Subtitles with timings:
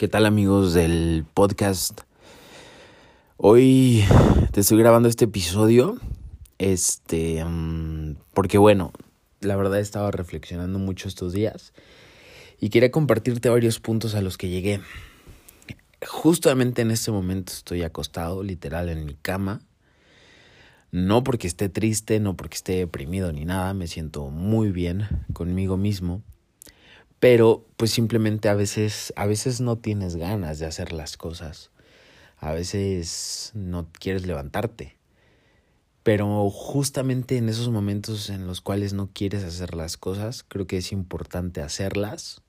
[0.00, 2.00] ¿Qué tal amigos del podcast?
[3.36, 4.02] Hoy
[4.50, 5.98] te estoy grabando este episodio.
[6.56, 8.94] Este, mm, porque bueno,
[9.40, 11.74] la verdad he estado reflexionando mucho estos días
[12.58, 14.80] y quería compartirte varios puntos a los que llegué.
[16.08, 19.60] Justamente en este momento estoy acostado, literal, en mi cama.
[20.92, 25.76] No porque esté triste, no porque esté deprimido ni nada, me siento muy bien conmigo
[25.76, 26.22] mismo
[27.20, 31.70] pero pues simplemente a veces a veces no tienes ganas de hacer las cosas.
[32.38, 34.96] A veces no quieres levantarte.
[36.02, 40.78] Pero justamente en esos momentos en los cuales no quieres hacer las cosas, creo que
[40.78, 42.42] es importante hacerlas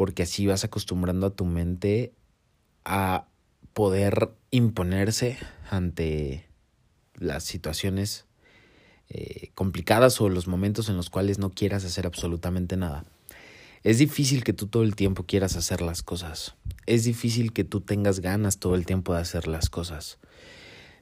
[0.00, 2.14] porque así vas acostumbrando a tu mente
[2.86, 3.26] a
[3.74, 5.36] poder imponerse
[5.68, 6.46] ante
[7.16, 8.24] las situaciones
[9.10, 13.04] eh, complicadas o los momentos en los cuales no quieras hacer absolutamente nada.
[13.82, 16.54] Es difícil que tú todo el tiempo quieras hacer las cosas.
[16.86, 20.18] Es difícil que tú tengas ganas todo el tiempo de hacer las cosas.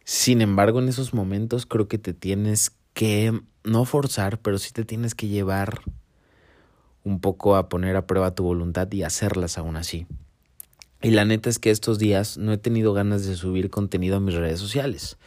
[0.05, 4.85] Sin embargo, en esos momentos creo que te tienes que no forzar, pero sí te
[4.85, 5.83] tienes que llevar
[7.05, 10.07] un poco a poner a prueba tu voluntad y hacerlas aún así.
[11.03, 14.21] Y la neta es que estos días no he tenido ganas de subir contenido a
[14.21, 15.19] mis redes sociales.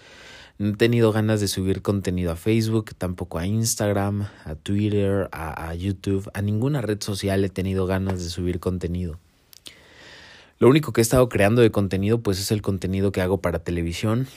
[0.62, 5.74] No he tenido ganas de subir contenido a Facebook, tampoco a Instagram, a Twitter, a,
[5.74, 9.18] YouTube, a ninguna red social he tenido ganas de subir contenido.
[10.60, 13.64] Lo único que he estado creando de contenido pues es el contenido que hago para
[13.64, 14.28] televisión,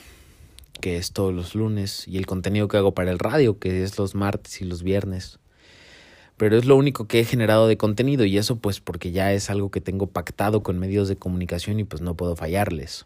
[0.81, 3.99] que es todos los lunes, y el contenido que hago para el radio, que es
[3.99, 5.37] los martes y los viernes.
[6.37, 9.51] Pero es lo único que he generado de contenido y eso pues porque ya es
[9.51, 13.05] algo que tengo pactado con medios de comunicación y pues no puedo fallarles.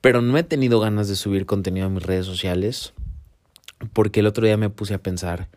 [0.00, 2.94] Pero no he tenido ganas de subir contenido a mis redes sociales
[3.92, 5.48] porque el otro día me puse a pensar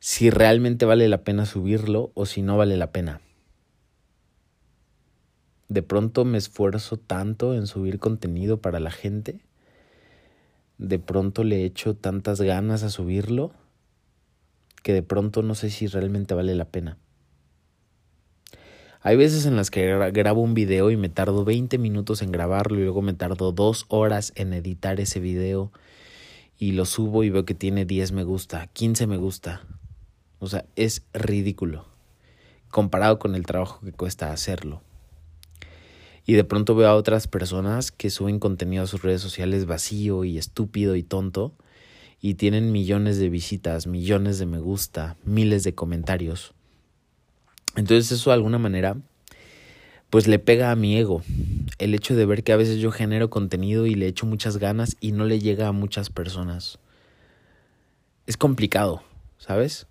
[0.00, 3.20] si realmente vale la pena subirlo o si no vale la pena.
[5.68, 9.40] De pronto me esfuerzo tanto en subir contenido para la gente.
[10.78, 13.52] De pronto le echo tantas ganas a subirlo
[14.82, 16.96] que de pronto no sé si realmente vale la pena.
[19.00, 22.78] Hay veces en las que grabo un video y me tardo 20 minutos en grabarlo
[22.78, 25.72] y luego me tardo dos horas en editar ese video
[26.58, 29.62] y lo subo y veo que tiene 10 me gusta, 15 me gusta.
[30.40, 31.86] O sea, es ridículo
[32.70, 34.82] comparado con el trabajo que cuesta hacerlo.
[36.26, 40.24] Y de pronto veo a otras personas que suben contenido a sus redes sociales vacío
[40.24, 41.54] y estúpido y tonto
[42.20, 46.54] y tienen millones de visitas, millones de me gusta, miles de comentarios.
[47.78, 48.96] Entonces eso de alguna manera
[50.10, 51.22] pues le pega a mi ego.
[51.78, 54.96] El hecho de ver que a veces yo genero contenido y le echo muchas ganas
[55.00, 56.80] y no le llega a muchas personas.
[58.26, 59.02] Es complicado,
[59.38, 59.86] ¿sabes?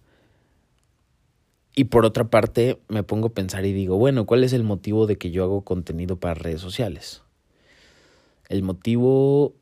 [1.75, 5.07] Y por otra parte me pongo a pensar y digo, bueno, ¿cuál es el motivo
[5.07, 7.21] de que yo hago contenido para redes sociales?
[8.49, 9.53] El motivo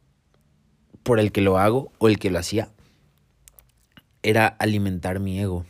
[1.03, 2.69] por el que lo hago o el que lo hacía
[4.23, 5.63] era alimentar mi ego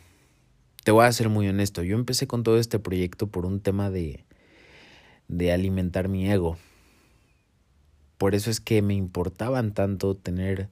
[0.86, 3.90] te voy a ser muy honesto, yo empecé con todo este proyecto por un tema
[3.90, 4.24] de,
[5.26, 6.58] de alimentar mi ego.
[8.18, 10.68] Por eso es que me importaban tanto tener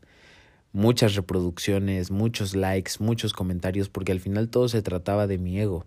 [0.72, 5.84] muchas reproducciones, muchos likes, muchos comentarios, porque al final todo se trataba de mi ego.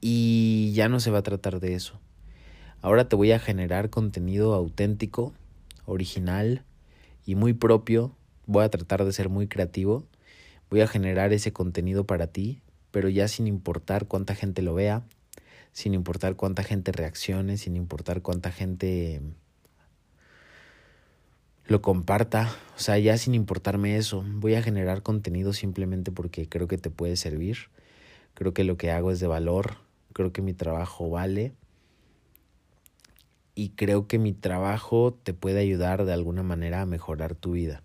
[0.00, 1.98] Y ya no se va a tratar de eso.
[2.80, 5.34] Ahora te voy a generar contenido auténtico,
[5.84, 6.62] original
[7.26, 8.14] y muy propio.
[8.46, 10.06] Voy a tratar de ser muy creativo
[10.72, 12.62] Voy a generar ese contenido para ti,
[12.92, 15.02] pero ya sin importar cuánta gente lo vea,
[15.72, 19.20] sin importar cuánta gente reaccione, sin importar cuánta gente
[21.66, 26.68] lo comparta, o sea, ya sin importarme eso, voy a generar contenido simplemente porque creo
[26.68, 27.68] que te puede servir,
[28.32, 29.76] creo que lo que hago es de valor,
[30.14, 31.52] creo que mi trabajo vale
[33.54, 37.82] y creo que mi trabajo te puede ayudar de alguna manera a mejorar tu vida.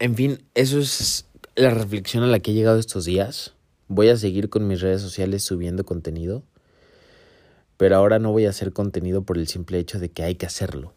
[0.00, 1.26] En fin, eso es
[1.56, 3.54] la reflexión a la que he llegado estos días.
[3.88, 6.44] Voy a seguir con mis redes sociales subiendo contenido,
[7.76, 10.46] pero ahora no voy a hacer contenido por el simple hecho de que hay que
[10.46, 10.94] hacerlo.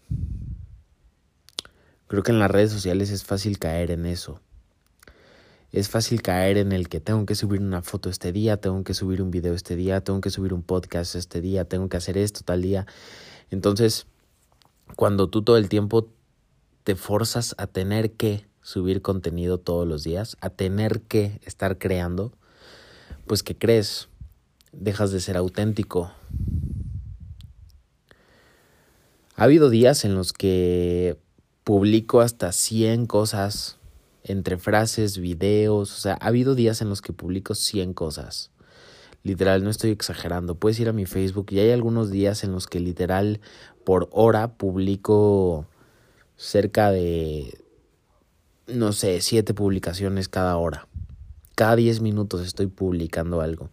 [2.06, 4.40] Creo que en las redes sociales es fácil caer en eso.
[5.72, 8.94] Es fácil caer en el que tengo que subir una foto este día, tengo que
[8.94, 12.20] subir un video este día, tengo que subir un podcast este día, tengo que hacer
[12.20, 12.86] esto tal día.
[13.50, 14.06] Entonces,
[14.96, 16.10] cuando tú todo el tiempo
[16.84, 22.31] te forzas a tener que subir contenido todos los días, a tener que estar creando,
[23.28, 24.10] pues que crees,
[24.72, 26.12] dejas de ser auténtico.
[29.36, 31.18] Ha habido días en los que
[31.63, 33.78] publico hasta 100 cosas
[34.24, 38.52] entre frases, videos, o sea, ha habido días en los que publico 100 cosas.
[39.24, 40.56] Literal, no estoy exagerando.
[40.56, 43.40] Puedes ir a mi Facebook y hay algunos días en los que literal
[43.84, 45.68] por hora publico
[46.38, 47.62] cerca de,
[48.68, 50.88] no sé, siete publicaciones cada hora.
[51.56, 53.69] Cada 10 minutos estoy publicando algo.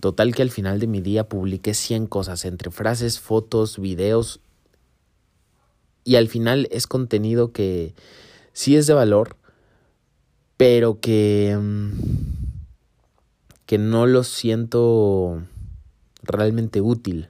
[0.00, 4.40] Total que al final de mi día publiqué 100 cosas entre frases, fotos, videos.
[6.04, 7.94] Y al final es contenido que
[8.52, 9.36] sí es de valor,
[10.56, 11.56] pero que...
[11.60, 12.20] Mm,
[13.70, 15.44] que no lo siento
[16.24, 17.28] realmente útil.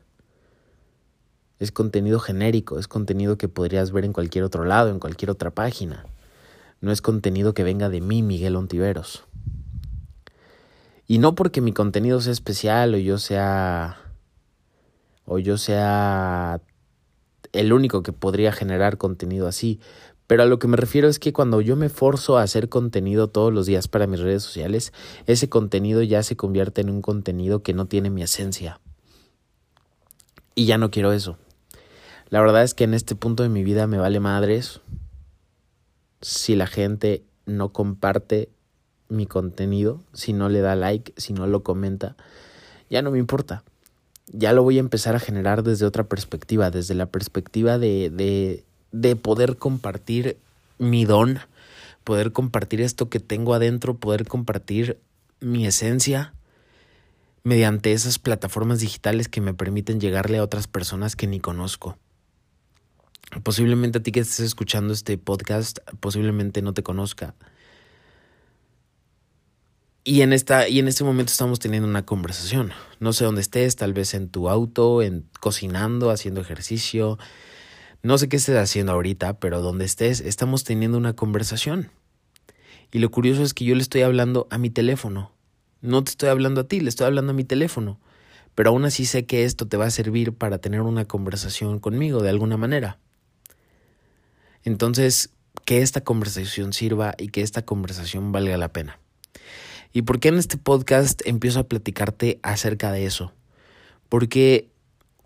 [1.59, 5.51] Es contenido genérico, es contenido que podrías ver en cualquier otro lado, en cualquier otra
[5.51, 6.07] página.
[6.81, 9.25] No es contenido que venga de mí, Miguel Ontiveros.
[11.07, 13.99] Y no porque mi contenido sea especial o yo sea
[15.25, 16.61] o yo sea
[17.53, 19.81] el único que podría generar contenido así,
[20.27, 23.29] pero a lo que me refiero es que cuando yo me forzo a hacer contenido
[23.29, 24.93] todos los días para mis redes sociales,
[25.27, 28.81] ese contenido ya se convierte en un contenido que no tiene mi esencia.
[30.55, 31.37] Y ya no quiero eso.
[32.29, 34.81] La verdad es que en este punto de mi vida me vale madres
[36.21, 38.49] si la gente no comparte
[39.09, 42.17] mi contenido, si no le da like, si no lo comenta,
[42.89, 43.65] ya no me importa.
[44.33, 48.65] Ya lo voy a empezar a generar desde otra perspectiva, desde la perspectiva de, de
[48.93, 50.37] de poder compartir
[50.79, 51.39] mi don,
[52.05, 54.99] poder compartir esto que tengo adentro, poder compartir
[55.41, 56.35] mi esencia
[57.43, 61.97] mediante esas plataformas digitales que me permiten llegarle a otras personas que ni conozco.
[63.43, 67.35] Posiblemente a ti que estés escuchando este podcast, posiblemente no te conozca.
[70.03, 72.73] Y en, esta, y en este momento estamos teniendo una conversación.
[72.99, 77.19] No sé dónde estés, tal vez en tu auto, en cocinando, haciendo ejercicio,
[78.03, 81.91] no sé qué estés haciendo ahorita, pero donde estés, estamos teniendo una conversación.
[82.91, 85.33] Y lo curioso es que yo le estoy hablando a mi teléfono.
[85.83, 88.01] No te estoy hablando a ti, le estoy hablando a mi teléfono.
[88.55, 92.23] Pero aún así sé que esto te va a servir para tener una conversación conmigo
[92.23, 92.99] de alguna manera.
[94.65, 95.31] Entonces,
[95.65, 98.99] que esta conversación sirva y que esta conversación valga la pena.
[99.93, 103.33] ¿Y por qué en este podcast empiezo a platicarte acerca de eso?
[104.09, 104.71] Porque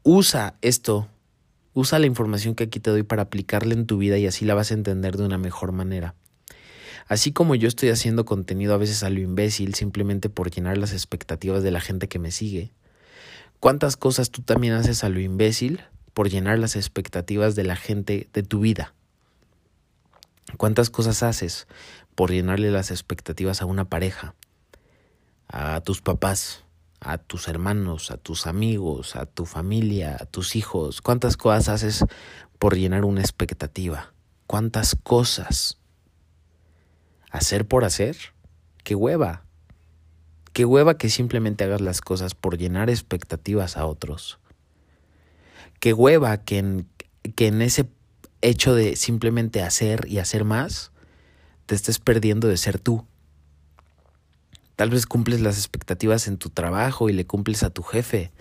[0.02, 1.08] usa esto
[1.76, 4.54] Usa la información que aquí te doy para aplicarla en tu vida y así la
[4.54, 6.14] vas a entender de una mejor manera.
[7.08, 10.92] Así como yo estoy haciendo contenido a veces a lo imbécil simplemente por llenar las
[10.92, 12.70] expectativas de la gente que me sigue,
[13.58, 15.80] ¿cuántas cosas tú también haces a lo imbécil
[16.14, 18.94] por llenar las expectativas de la gente de tu vida?
[20.56, 21.66] ¿Cuántas cosas haces
[22.14, 24.34] por llenarle las expectativas a una pareja,
[25.48, 26.64] a tus papás,
[27.04, 31.02] a tus hermanos, a tus amigos, a tu familia, a tus hijos.
[31.02, 32.04] ¿Cuántas cosas haces
[32.58, 34.14] por llenar una expectativa?
[34.46, 35.78] ¿Cuántas cosas?
[37.30, 38.16] ¿Hacer por hacer?
[38.84, 39.44] ¡Qué hueva!
[40.52, 44.38] ¡Qué hueva que simplemente hagas las cosas por llenar expectativas a otros!
[45.80, 46.88] ¡Qué hueva que en,
[47.34, 47.88] que en ese
[48.44, 50.92] hecho de simplemente hacer y hacer más,
[51.66, 53.04] te estés perdiendo de ser tú!
[54.76, 58.32] Tal vez cumples las expectativas en tu trabajo y le cumples a tu jefe.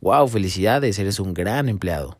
[0.00, 0.28] ¡Wow!
[0.28, 2.18] Felicidades, eres un gran empleado.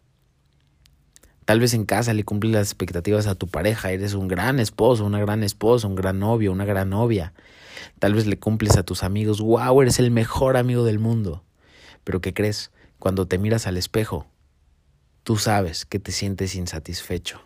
[1.45, 5.05] Tal vez en casa le cumples las expectativas a tu pareja, eres un gran esposo,
[5.05, 7.33] una gran esposa, un gran novio, una gran novia.
[7.99, 11.45] Tal vez le cumples a tus amigos, wow, eres el mejor amigo del mundo.
[12.03, 12.71] Pero ¿qué crees?
[12.99, 14.27] Cuando te miras al espejo,
[15.25, 17.41] tú sabes que te sientes insatisfecho.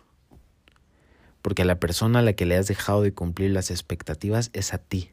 [1.41, 4.73] Porque a la persona a la que le has dejado de cumplir las expectativas es
[4.73, 5.11] a ti.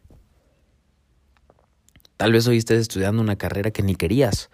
[2.16, 4.50] Tal vez hoy estés estudiando una carrera que ni querías,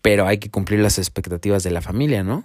[0.00, 2.44] pero hay que cumplir las expectativas de la familia, ¿no?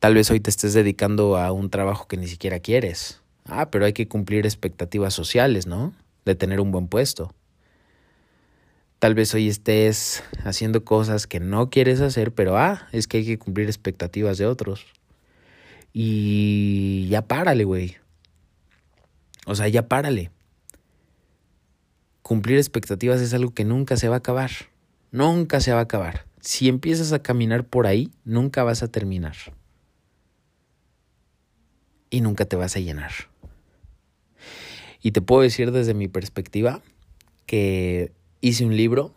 [0.00, 3.20] Tal vez hoy te estés dedicando a un trabajo que ni siquiera quieres.
[3.44, 5.92] Ah, pero hay que cumplir expectativas sociales, ¿no?
[6.24, 7.32] De tener un buen puesto.
[9.02, 13.26] Tal vez hoy estés haciendo cosas que no quieres hacer, pero ah, es que hay
[13.26, 14.86] que cumplir expectativas de otros.
[15.92, 17.96] Y ya párale, güey.
[19.44, 20.30] O sea, ya párale
[22.22, 24.52] cumplir expectativas es algo que nunca se va a acabar.
[25.10, 26.24] Nunca se va a acabar.
[26.40, 29.34] Si empiezas a caminar por ahí, nunca vas a terminar.
[32.08, 33.10] Y nunca te vas a llenar.
[35.02, 36.80] Y te puedo decir desde mi perspectiva
[37.46, 39.14] que hice un libro.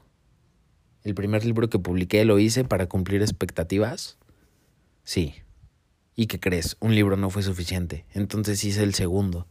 [1.03, 4.17] El primer libro que publiqué lo hice para cumplir expectativas.
[5.03, 5.35] Sí.
[6.15, 6.77] ¿Y qué crees?
[6.79, 8.05] Un libro no fue suficiente.
[8.13, 9.47] Entonces hice el segundo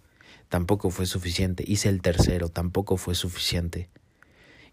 [0.55, 1.65] tampoco fue suficiente.
[1.67, 3.91] Hice el tercero, tampoco fue suficiente.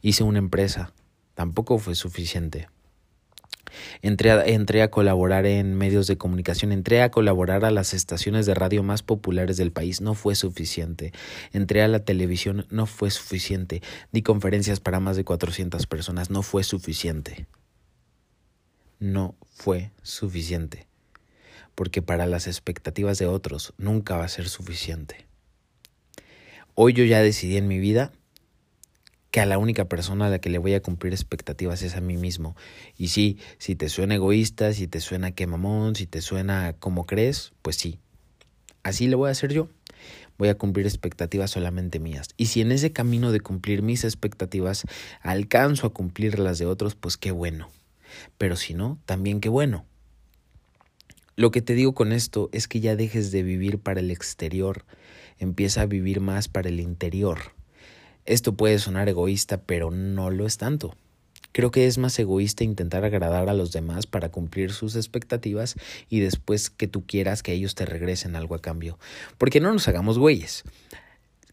[0.02, 0.94] Hice una empresa,
[1.34, 2.70] tampoco fue suficiente.
[4.02, 8.54] Entré a, a, colaborar en medios de comunicación, entré a colaborar a las estaciones de
[8.54, 11.14] radio más populares del país, no fue suficiente.
[11.54, 13.82] Entré a la televisión, no fue suficiente.
[14.12, 17.48] Di conferencias para más de 400 personas, no fue suficiente.
[19.00, 20.88] No fue suficiente.
[21.76, 25.26] Porque para las expectativas de otros nunca va a ser suficiente.
[26.76, 28.12] Hoy yo ya decidí en mi vida
[29.32, 32.02] que a la única persona a la que le voy a cumplir expectativas es a
[32.02, 32.56] mí mismo.
[32.98, 37.06] Y sí, si te suena egoísta, si te suena que mamón, si te suena como
[37.06, 37.98] crees, pues sí.
[38.84, 39.70] Así lo voy a hacer yo.
[40.38, 42.30] Voy a cumplir expectativas solamente mías.
[42.36, 44.84] Y si en ese camino de cumplir mis expectativas
[45.22, 47.70] alcanzo a cumplir las de otros, pues qué bueno.
[48.38, 49.86] Pero si no, también qué bueno.
[51.38, 54.84] Lo que te digo con esto es que ya dejes de vivir para el exterior,
[55.40, 57.54] empieza a vivir más para el interior.
[58.26, 60.96] Esto puede sonar egoísta, pero no lo es tanto.
[61.54, 65.76] Creo que es más egoísta intentar agradar a los demás para cumplir sus expectativas
[66.10, 68.98] y después que tú quieras que ellos te regresen algo a cambio.
[69.38, 70.64] Porque no nos hagamos güeyes.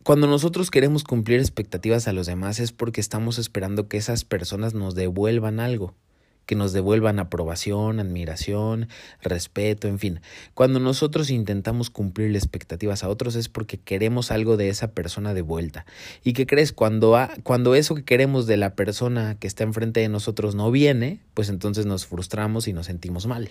[0.05, 4.73] Cuando nosotros queremos cumplir expectativas a los demás es porque estamos esperando que esas personas
[4.73, 5.95] nos devuelvan algo
[6.49, 8.88] que nos devuelvan aprobación, admiración,
[9.21, 10.21] respeto, en fin.
[10.55, 15.43] Cuando nosotros intentamos cumplir expectativas a otros es porque queremos algo de esa persona de
[15.43, 15.85] vuelta.
[16.25, 16.73] ¿Y qué crees?
[16.73, 21.21] Cuando, cuando eso que queremos de la persona que está enfrente de nosotros no viene,
[21.35, 23.50] pues entonces nos frustramos y nos sentimos mal.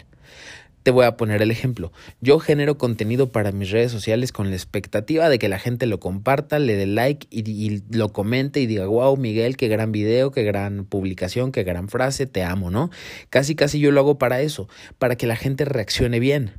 [0.87, 1.91] Te voy a poner el ejemplo.
[2.21, 5.99] Yo genero contenido para mis redes sociales con la expectativa de que la gente lo
[5.99, 10.43] comparta, le dé like y, lo comente y diga, wow, Miguel, qué gran video, qué
[10.43, 12.89] gran publicación, qué gran frase, te amo, ¿no?
[13.29, 16.53] Casi, casi yo lo hago para eso, para que la gente reaccione bien.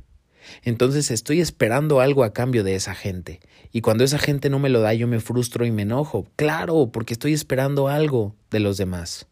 [0.61, 3.39] Entonces estoy esperando algo a cambio de esa gente.
[3.71, 6.27] Y cuando esa gente no me lo da, yo me frustro y me enojo.
[6.35, 9.25] Claro, porque estoy esperando algo de los demás.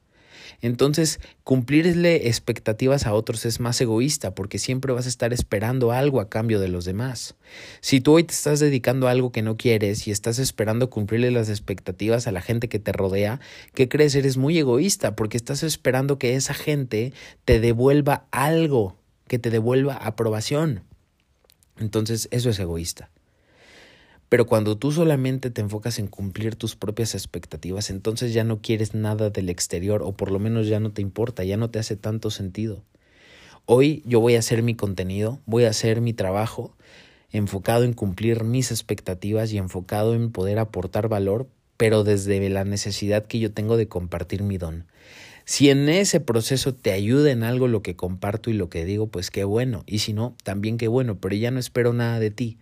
[0.62, 6.20] Entonces, cumplirle expectativas a otros es más egoísta porque siempre vas a estar esperando algo
[6.20, 7.36] a cambio de los demás.
[7.80, 11.30] Si tú hoy te estás dedicando a algo que no quieres y estás esperando cumplirle
[11.32, 13.40] las expectativas a la gente que te rodea,
[13.76, 14.16] ¿qué crees?
[14.16, 17.14] Eres muy egoísta porque estás esperando que esa gente
[17.46, 18.98] te devuelva algo,
[19.28, 20.84] que te devuelva aprobación.
[21.78, 23.12] Entonces, eso es egoísta.
[24.30, 28.94] Pero cuando tú solamente te enfocas en cumplir tus propias expectativas, entonces ya no quieres
[28.94, 31.96] nada del exterior o por lo menos ya no te importa, ya no te hace
[31.96, 32.84] tanto sentido.
[33.66, 36.76] Hoy yo voy a hacer mi contenido, voy a hacer mi trabajo
[37.32, 43.26] enfocado en cumplir mis expectativas y enfocado en poder aportar valor, pero desde la necesidad
[43.26, 44.86] que yo tengo de compartir mi don.
[45.46, 49.08] Si en ese proceso te ayuda en algo lo que comparto y lo que digo,
[49.08, 49.84] pues qué bueno.
[49.86, 52.58] Y si no, también qué bueno, pero ya no espero nada de ti.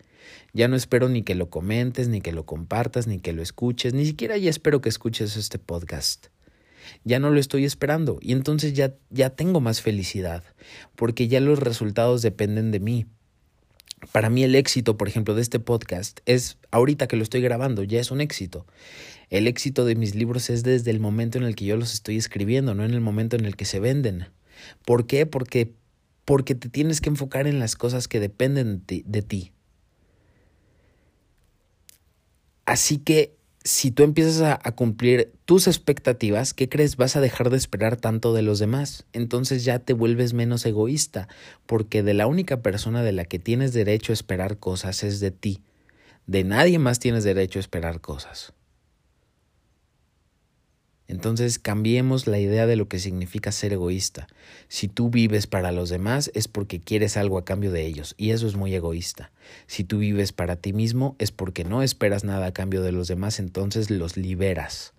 [0.56, 3.94] Ya no espero ni que lo comentes, ni que lo compartas, ni que lo escuches,
[3.94, 6.28] ni siquiera ya espero que escuches este podcast.
[7.04, 10.46] Ya no lo estoy esperando y entonces ya, ya tengo más felicidad,
[10.96, 13.06] porque ya los resultados dependen de mí.
[14.14, 17.84] Para mí el éxito, por ejemplo, de este podcast es, ahorita que lo estoy grabando,
[17.84, 18.66] ya es un éxito.
[19.30, 22.16] El éxito de mis libros es desde el momento en el que yo los estoy
[22.16, 24.30] escribiendo, no en el momento en el que se venden.
[24.86, 25.26] ¿Por qué?
[25.26, 25.74] Porque,
[26.24, 29.52] porque te tienes que enfocar en las cosas que dependen de ti.
[32.66, 36.98] Así que si tú empiezas a, cumplir tus expectativas, ¿qué crees?
[36.98, 39.06] Vas a dejar de esperar tanto de los demás.
[39.12, 41.28] Entonces ya te vuelves menos egoísta,
[41.66, 45.32] porque de la única persona de la que tienes derecho a esperar cosas es de
[45.32, 45.62] ti.
[46.28, 48.54] De nadie más tienes derecho a esperar cosas.
[51.08, 54.28] Entonces cambiemos la idea de lo que significa ser egoísta.
[54.68, 58.32] Si tú vives para los demás es porque quieres algo a cambio de ellos, y
[58.32, 59.32] eso es muy egoísta.
[59.68, 63.08] Si tú vives para ti mismo es porque no esperas nada a cambio de los
[63.08, 64.94] demás, entonces los liberas.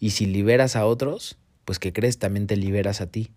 [0.00, 3.30] Y si liberas a otros, pues que crees también te liberas a ti.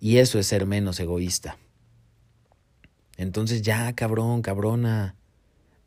[0.00, 1.58] Y eso es ser menos egoísta.
[3.16, 5.16] Entonces ya, cabrón, cabrona,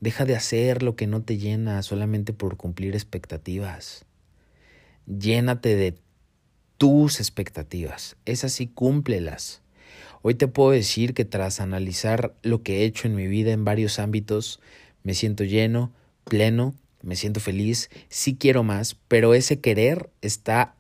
[0.02, 4.06] deja de hacer lo que no te llena solamente por cumplir expectativas
[5.20, 5.96] llénate de
[6.78, 8.16] tus expectativas.
[8.26, 9.62] Es así, cúmplelas.
[10.22, 13.66] Hoy te puedo decir que tras analizar lo que he hecho en mi vida en
[13.66, 14.60] varios ámbitos,
[15.04, 15.92] me siento lleno,
[16.26, 20.76] pleno, me siento feliz, sí quiero más, pero ese querer está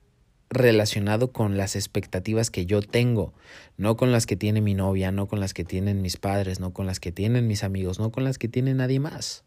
[0.49, 3.33] relacionado con las expectativas que yo tengo,
[3.77, 6.71] no con las que tiene mi novia, no con las que tienen mis padres, no
[6.71, 9.43] con las que tienen mis amigos, no con las que tiene nadie más.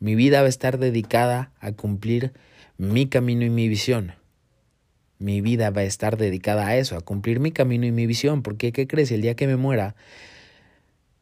[0.00, 2.32] Mi vida va a estar dedicada a cumplir
[2.80, 4.14] mi camino y mi visión.
[5.18, 8.42] Mi vida va a estar dedicada a eso, a cumplir mi camino y mi visión,
[8.42, 9.12] porque ¿qué crees?
[9.12, 9.96] El día que me muera,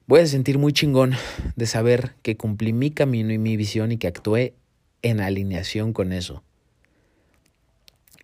[0.06, 1.14] voy a sentir muy chingón
[1.56, 4.54] de saber que cumplí mi camino y mi visión y que actué
[5.02, 6.44] en alineación con eso.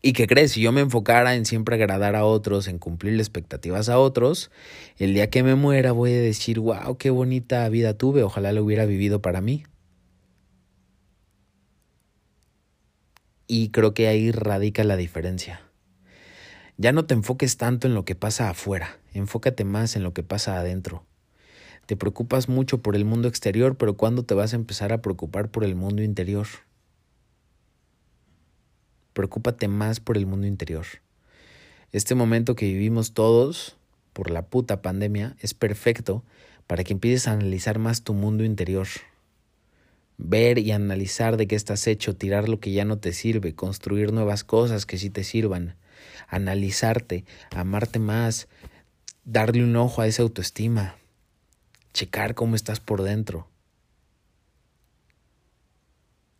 [0.00, 0.52] ¿Y qué crees?
[0.52, 4.52] Si yo me enfocara en siempre agradar a otros, en cumplir expectativas a otros,
[4.96, 8.62] el día que me muera voy a decir, wow, qué bonita vida tuve, ojalá lo
[8.62, 9.64] hubiera vivido para mí.
[13.46, 15.60] Y creo que ahí radica la diferencia.
[16.76, 20.22] Ya no te enfoques tanto en lo que pasa afuera, enfócate más en lo que
[20.22, 21.04] pasa adentro.
[21.86, 25.50] Te preocupas mucho por el mundo exterior, pero ¿cuándo te vas a empezar a preocupar
[25.50, 26.46] por el mundo interior?
[29.12, 30.86] Preocúpate más por el mundo interior.
[31.92, 33.76] Este momento que vivimos todos
[34.12, 36.24] por la puta pandemia es perfecto
[36.66, 38.88] para que empieces a analizar más tu mundo interior.
[40.16, 44.12] Ver y analizar de qué estás hecho, tirar lo que ya no te sirve, construir
[44.12, 45.76] nuevas cosas que sí te sirvan,
[46.28, 48.48] analizarte, amarte más,
[49.24, 50.96] darle un ojo a esa autoestima,
[51.92, 53.48] checar cómo estás por dentro.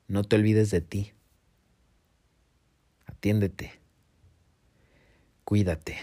[0.07, 1.12] No te olvides de ti.
[3.07, 3.73] Atiéndete.
[5.45, 5.97] Cuídate.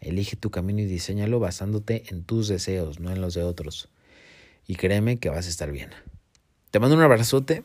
[0.00, 3.90] Elige tu camino y diseñalo basándote en tus deseos, no en los de otros.
[4.68, 5.90] Y créeme que vas a estar bien.
[6.70, 7.64] Te mando un abrazote.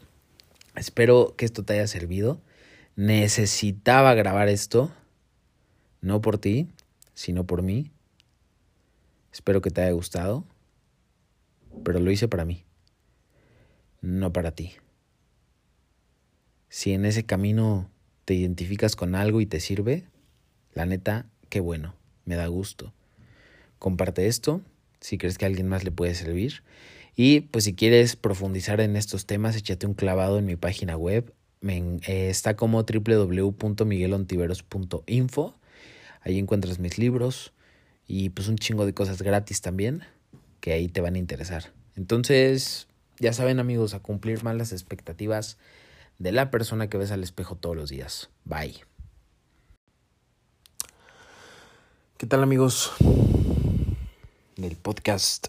[0.74, 2.42] Espero que esto te haya servido.
[2.96, 4.90] Necesitaba grabar esto.
[6.00, 6.70] No por ti,
[7.14, 7.92] sino por mí.
[9.34, 10.46] Espero que te haya gustado.
[11.84, 12.64] Pero lo hice para mí.
[14.00, 14.72] No para ti.
[16.70, 17.92] Si en ese camino
[18.24, 20.08] te identificas con algo y te sirve,
[20.74, 22.94] la neta, qué bueno, me da gusto.
[23.78, 24.62] Comparte esto
[25.04, 26.64] si crees que alguien más le puede servir.
[27.16, 31.32] Y pues si quieres profundizar en estos temas, échate un clavado en mi página web.
[31.62, 35.56] Eh, está como www.miguelontiveros.info.
[36.22, 37.54] Ahí encuentras mis libros
[38.08, 40.04] y pues un chingo de cosas gratis también
[40.62, 41.74] que ahí te van a interesar.
[41.96, 42.88] Entonces,
[43.20, 45.58] ya saben amigos, a cumplir más las expectativas
[46.18, 48.30] de la persona que ves al espejo todos los días.
[48.46, 48.76] Bye.
[52.18, 52.94] ¿Qué tal amigos
[54.56, 55.48] del podcast?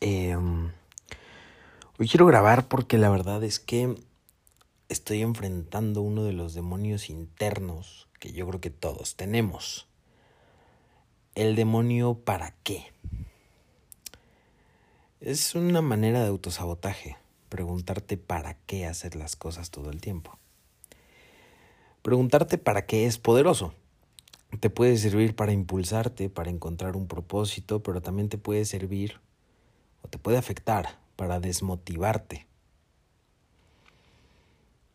[0.00, 0.70] Em,
[1.98, 3.94] hoy quiero grabar porque la verdad es que
[4.88, 9.88] estoy enfrentando uno de los demonios internos que yo creo que todos tenemos.
[11.34, 12.92] El demonio para qué.
[15.20, 17.16] Es una manera de autosabotaje
[17.50, 20.38] preguntarte para qué hacer las cosas todo el tiempo.
[22.00, 23.74] Preguntarte para qué es poderoso.
[24.58, 29.20] Te puede servir para impulsarte, para encontrar un propósito, pero también te puede servir
[30.02, 32.46] o te puede afectar para desmotivarte.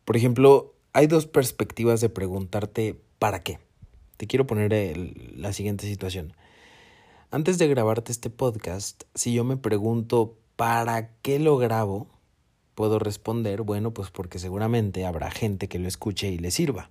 [0.04, 3.58] Por ejemplo, hay dos perspectivas de preguntarte para qué.
[4.16, 4.72] Te quiero poner
[5.36, 6.32] la siguiente situación.
[7.30, 12.06] Antes de grabarte este podcast, si yo me pregunto para qué lo grabo,
[12.74, 16.90] puedo responder, bueno, pues porque seguramente habrá gente que lo escuche y le sirva.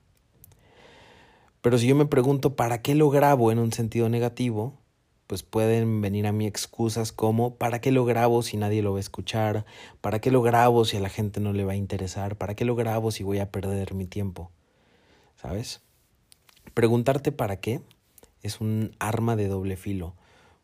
[1.65, 4.77] Pero si yo me pregunto para qué lo grabo en un sentido negativo,
[5.25, 8.97] pues pueden venir a mí excusas como ¿para qué lo grabo si nadie lo va
[8.97, 9.65] a escuchar?
[9.99, 12.37] ¿Para qué lo grabo si a la gente no le va a interesar?
[12.37, 14.51] ¿Para qué lo grabo si voy a perder mi tiempo?
[15.41, 15.81] ¿Sabes?
[16.75, 17.81] Preguntarte para qué
[18.43, 20.13] es un arma de doble filo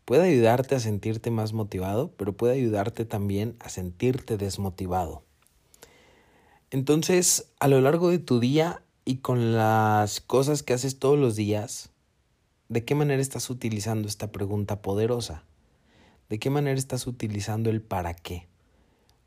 [0.06, 5.24] puede ayudarte a sentirte más motivado, pero puede ayudarte también a sentirte desmotivado.
[6.70, 11.36] Entonces, a lo largo de tu día y con las cosas que haces todos los
[11.36, 11.90] días,
[12.70, 15.44] ¿de qué manera estás utilizando esta pregunta poderosa?
[16.30, 18.48] ¿De qué manera estás utilizando el para qué?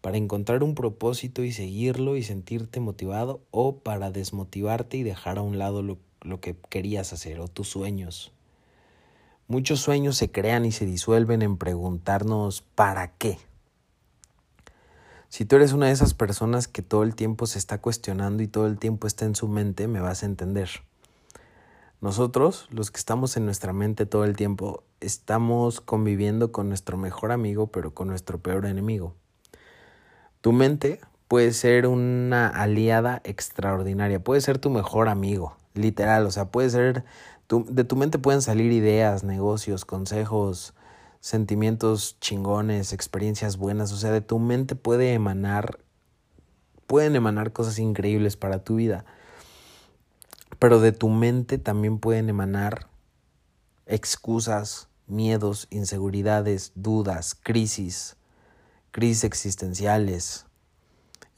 [0.00, 5.42] ¿Para encontrar un propósito y seguirlo y sentirte motivado o para desmotivarte y dejar a
[5.42, 8.32] un lado lo, lo que querías hacer o tus sueños?
[9.48, 13.38] Muchos sueños se crean y se disuelven en preguntarnos ¿para qué?
[15.34, 18.46] Si tú eres una de esas personas que todo el tiempo se está cuestionando y
[18.46, 20.70] todo el tiempo está en su mente, me vas a entender.
[22.00, 27.32] Nosotros, los que estamos en nuestra mente todo el tiempo, estamos conviviendo con nuestro mejor
[27.32, 29.16] amigo, pero con nuestro peor enemigo.
[30.40, 36.44] Tu mente puede ser una aliada extraordinaria, puede ser tu mejor amigo, literal, o sea,
[36.52, 37.04] puede ser
[37.48, 40.73] de tu mente pueden salir ideas, negocios, consejos,
[41.24, 43.92] sentimientos chingones, experiencias buenas.
[43.92, 45.78] O sea, de tu mente puede emanar,
[46.86, 49.06] pueden emanar cosas increíbles para tu vida.
[50.58, 52.88] Pero de tu mente también pueden emanar
[53.86, 58.18] excusas, miedos, inseguridades, dudas, crisis,
[58.90, 60.44] crisis existenciales.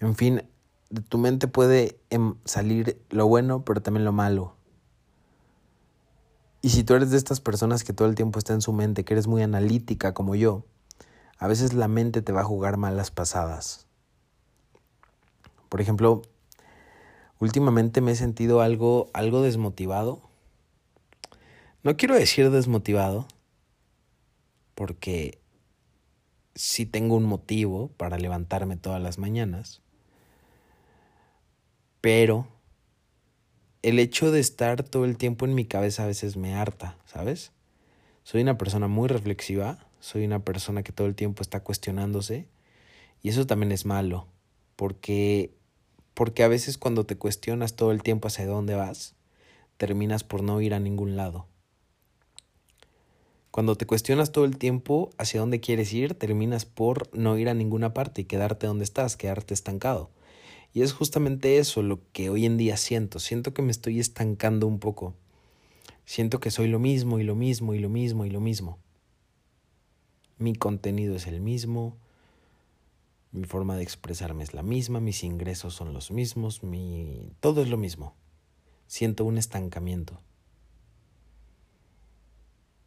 [0.01, 0.42] En fin,
[0.90, 4.56] de tu mente puede em, salir lo bueno, pero también lo malo.
[6.66, 9.05] Y si tú eres de estas personas que todo el tiempo está en su mente,
[9.05, 10.64] que eres muy analítica como yo,
[11.38, 13.87] a veces la mente te va a jugar malas pasadas.
[15.68, 16.22] Por ejemplo,
[17.38, 20.22] últimamente me he sentido algo, algo desmotivado.
[21.85, 23.29] No quiero decir desmotivado,
[24.74, 25.40] porque
[26.57, 29.83] sí tengo un motivo para levantarme todas las mañanas,
[32.00, 32.48] pero
[33.87, 37.53] el hecho de estar todo el tiempo en mi cabeza a veces me harta, ¿sabes?
[38.25, 42.49] Soy una persona muy reflexiva, soy una persona que todo el tiempo está cuestionándose
[43.22, 44.27] y eso también es malo,
[44.75, 45.53] porque
[46.14, 49.14] porque a veces cuando te cuestionas todo el tiempo hacia dónde vas,
[49.77, 51.46] terminas por no ir a ningún lado.
[53.53, 57.55] Cuando te cuestionas todo el tiempo hacia dónde quieres ir, terminas por no ir a
[57.55, 60.11] ninguna parte y quedarte donde estás, quedarte estancado.
[60.77, 63.19] Y es justamente eso lo que hoy en día siento.
[63.19, 65.15] Siento que me estoy estancando un poco.
[66.05, 68.79] Siento que soy lo mismo y lo mismo y lo mismo y lo mismo.
[70.37, 71.97] Mi contenido es el mismo,
[73.33, 77.71] mi forma de expresarme es la misma, mis ingresos son los mismos, mi todo es
[77.71, 78.15] lo mismo.
[78.87, 80.21] Siento un estancamiento.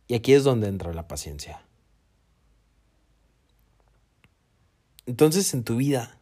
[0.07, 1.65] Y aquí es donde entra la paciencia.
[5.07, 6.18] Entonces en tu vida,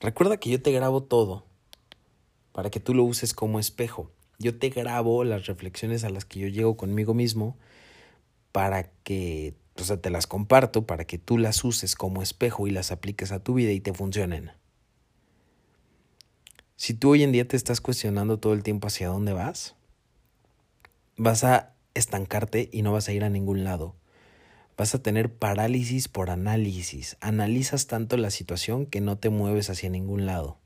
[0.00, 1.46] recuerda que yo te grabo todo
[2.52, 4.10] para que tú lo uses como espejo.
[4.38, 7.56] Yo te grabo las reflexiones a las que yo llego conmigo mismo
[8.52, 12.70] para que o sea, te las comparto para que tú las uses como espejo y
[12.70, 14.52] las apliques a tu vida y te funcionen.
[16.76, 19.74] Si tú hoy en día te estás cuestionando todo el tiempo hacia dónde vas,
[21.16, 23.94] vas a estancarte y no vas a ir a ningún lado.
[24.80, 27.18] Vas a tener parálisis por análisis.
[27.20, 30.56] Analizas tanto la situación que no te mueves hacia ningún lado.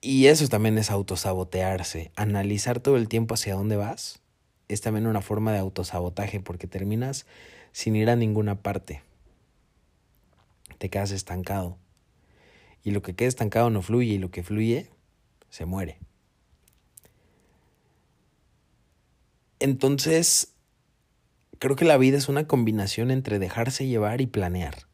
[0.00, 2.10] Y eso también es autosabotearse.
[2.16, 4.18] Analizar todo el tiempo hacia dónde vas
[4.66, 7.26] es también una forma de autosabotaje porque terminas
[7.70, 9.04] sin ir a ninguna parte.
[10.78, 11.78] Te quedas estancado.
[12.82, 14.90] Y lo que queda estancado no fluye y lo que fluye
[15.50, 16.00] se muere.
[19.60, 20.55] Entonces,
[21.58, 24.86] creo que la vida es una combinación entre dejarse llevar y planear.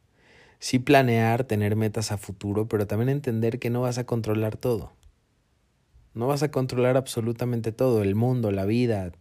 [0.58, 4.92] Sí planear, tener metas a futuro, pero también entender que no vas a controlar todo.
[6.14, 9.12] No vas a controlar absolutamente todo, el mundo, la vida,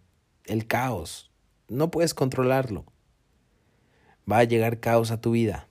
[0.45, 1.31] el caos.
[1.67, 2.85] No puedes controlarlo.
[4.29, 5.67] Va a llegar caos a tu vida.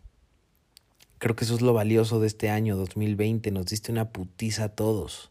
[1.19, 3.51] Creo que eso es lo valioso de este año 2020.
[3.51, 5.31] Nos diste una putiza a todos.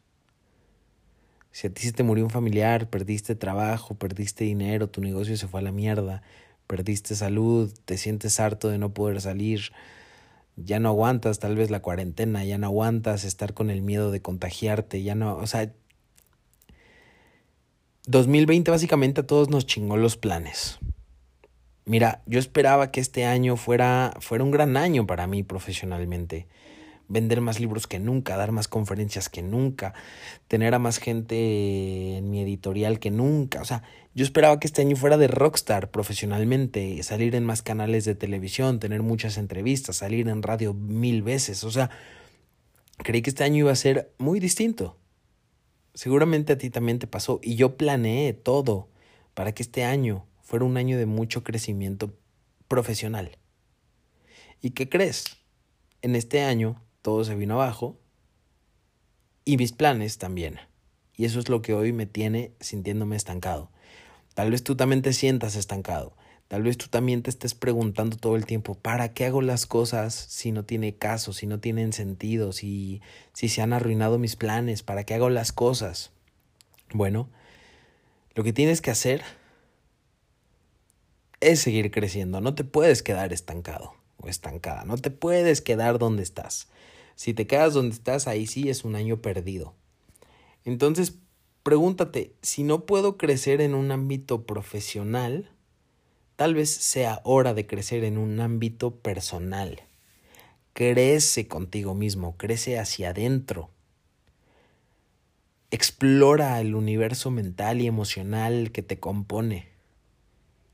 [1.51, 5.47] Si a ti se te murió un familiar, perdiste trabajo, perdiste dinero, tu negocio se
[5.47, 6.21] fue a la mierda,
[6.67, 9.71] perdiste salud, te sientes harto de no poder salir,
[10.55, 14.21] ya no aguantas tal vez la cuarentena, ya no aguantas estar con el miedo de
[14.21, 15.73] contagiarte, ya no, o sea,
[18.05, 20.79] 2020 básicamente a todos nos chingó los planes.
[21.85, 26.47] Mira, yo esperaba que este año fuera, fuera un gran año para mí profesionalmente.
[27.09, 29.93] Vender más libros que nunca, dar más conferencias que nunca,
[30.47, 33.61] tener a más gente en mi editorial que nunca.
[33.61, 33.83] O sea,
[34.15, 38.79] yo esperaba que este año fuera de rockstar profesionalmente, salir en más canales de televisión,
[38.79, 41.63] tener muchas entrevistas, salir en radio mil veces.
[41.63, 41.89] O sea,
[42.97, 44.97] creí que este año iba a ser muy distinto.
[45.93, 48.89] Seguramente a ti también te pasó y yo planeé todo
[49.33, 52.17] para que este año fuera un año de mucho crecimiento
[52.67, 53.37] profesional.
[54.61, 55.37] ¿Y qué crees?
[56.01, 57.97] En este año todo se vino abajo
[59.45, 60.59] y mis planes también.
[61.15, 63.69] Y eso es lo que hoy me tiene sintiéndome estancado.
[64.33, 66.13] Tal vez tú también te sientas estancado.
[66.47, 70.15] Tal vez tú también te estés preguntando todo el tiempo, ¿para qué hago las cosas
[70.15, 73.01] si no tiene caso, si no tienen sentido, si,
[73.33, 74.81] si se han arruinado mis planes?
[74.81, 76.11] ¿Para qué hago las cosas?
[76.91, 77.29] Bueno,
[78.33, 79.21] lo que tienes que hacer
[81.39, 82.41] es seguir creciendo.
[82.41, 84.85] No te puedes quedar estancado o estancada.
[84.85, 86.67] No te puedes quedar donde estás.
[87.19, 89.73] Si te quedas donde estás, ahí sí es un año perdido.
[90.63, 91.15] Entonces,
[91.63, 95.49] pregúntate, si no puedo crecer en un ámbito profesional,
[96.39, 99.81] Tal vez sea hora de crecer en un ámbito personal.
[100.71, 103.71] Crece contigo mismo, crece hacia adentro.
[105.69, 109.67] Explora el universo mental y emocional que te compone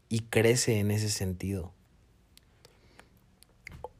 [0.08, 1.72] y crece en ese sentido.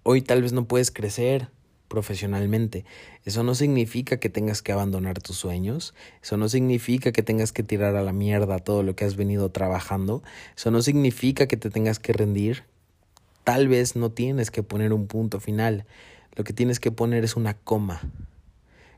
[0.04, 1.50] Hoy tal vez no puedes crecer
[1.88, 2.86] profesionalmente.
[3.24, 7.64] Eso no significa que tengas que abandonar tus sueños, eso no significa que tengas que
[7.64, 10.24] tirar a la mierda todo lo que has venido trabajando,
[10.56, 12.64] eso no significa que te tengas que rendir.
[13.44, 15.86] Tal vez no tienes que poner un punto final,
[16.36, 18.02] lo que tienes que poner es una coma.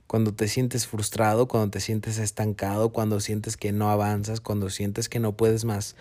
[0.07, 5.09] Cuando te sientes frustrado, cuando te sientes estancado, cuando sientes que no avanzas, cuando sientes
[5.09, 5.97] que no puedes más,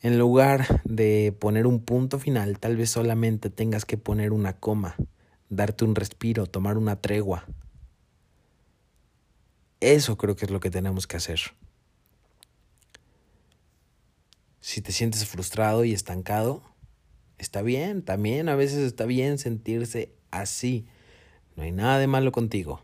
[0.00, 4.96] en lugar de poner un punto final, tal vez solamente tengas que poner una coma
[5.48, 7.46] darte un respiro, tomar una tregua.
[9.80, 11.40] Eso creo que es lo que tenemos que hacer.
[14.60, 16.62] Si te sientes frustrado y estancado,
[17.38, 20.86] está bien, también a veces está bien sentirse así.
[21.56, 22.82] No hay nada de malo contigo.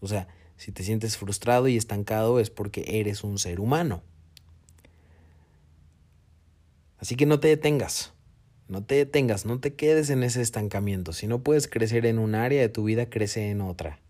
[0.00, 4.02] O sea, si te sientes frustrado y estancado es porque eres un ser humano.
[6.98, 8.15] Así que no te detengas.
[8.68, 11.12] No te detengas, no te quedes en ese estancamiento.
[11.12, 14.00] Si no puedes crecer en un área de tu vida, crece en otra.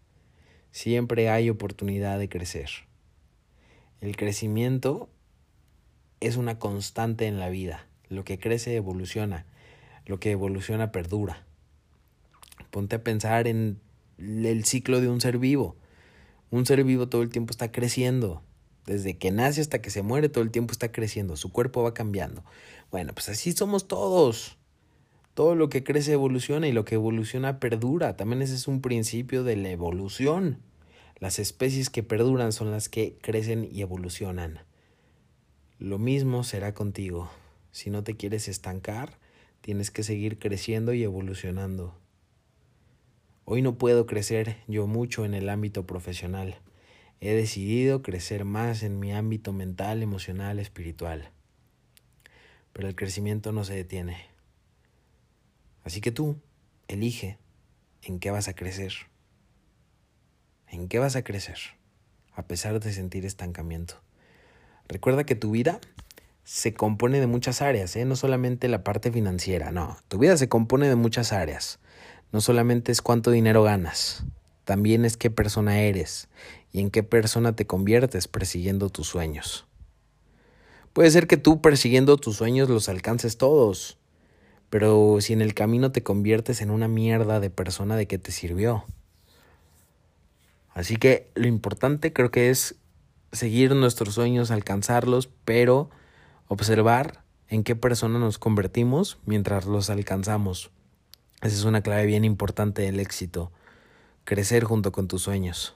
[0.70, 2.70] Siempre hay oportunidad de crecer.
[4.00, 5.10] El crecimiento
[6.20, 7.86] es una constante en la vida.
[8.08, 9.44] Lo que crece evoluciona.
[10.06, 11.44] Lo que evoluciona perdura.
[12.70, 13.80] Ponte a pensar en
[14.18, 15.76] el ciclo de un ser vivo.
[16.50, 18.42] Un ser vivo todo el tiempo está creciendo.
[18.86, 21.36] Desde que nace hasta que se muere, todo el tiempo está creciendo.
[21.36, 22.44] Su cuerpo va cambiando.
[22.90, 24.56] Bueno, pues así somos todos.
[25.34, 28.16] Todo lo que crece evoluciona y lo que evoluciona perdura.
[28.16, 30.62] También ese es un principio de la evolución.
[31.18, 34.60] Las especies que perduran son las que crecen y evolucionan.
[35.78, 37.30] Lo mismo será contigo.
[37.72, 39.18] Si no te quieres estancar,
[39.60, 41.94] tienes que seguir creciendo y evolucionando.
[43.44, 46.60] Hoy no puedo crecer yo mucho en el ámbito profesional.
[47.20, 51.30] He decidido crecer más en mi ámbito mental, emocional, espiritual.
[52.72, 54.18] Pero el crecimiento no se detiene.
[55.82, 56.40] Así que tú,
[56.88, 57.38] elige
[58.02, 58.92] en qué vas a crecer.
[60.68, 61.58] ¿En qué vas a crecer?
[62.32, 64.02] A pesar de sentir estancamiento.
[64.88, 65.80] Recuerda que tu vida
[66.44, 68.04] se compone de muchas áreas, ¿eh?
[68.04, 71.80] no solamente la parte financiera, no, tu vida se compone de muchas áreas.
[72.30, 74.24] No solamente es cuánto dinero ganas,
[74.66, 76.28] también es qué persona eres
[76.72, 79.64] y en qué persona te conviertes persiguiendo tus sueños.
[80.92, 83.96] Puede ser que tú persiguiendo tus sueños los alcances todos,
[84.68, 88.32] pero si en el camino te conviertes en una mierda de persona, ¿de qué te
[88.32, 88.84] sirvió?
[90.74, 92.74] Así que lo importante creo que es
[93.30, 95.90] seguir nuestros sueños, alcanzarlos, pero
[96.48, 100.72] observar en qué persona nos convertimos mientras los alcanzamos.
[101.40, 103.52] Esa es una clave bien importante del éxito,
[104.26, 105.74] crecer junto con tus sueños.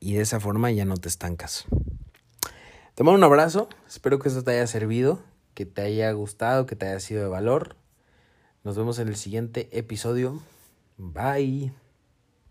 [0.00, 1.66] Y de esa forma ya no te estancas.
[2.96, 5.22] Te mando un abrazo, espero que esto te haya servido,
[5.54, 7.76] que te haya gustado, que te haya sido de valor.
[8.64, 10.42] Nos vemos en el siguiente episodio.
[10.96, 11.72] Bye.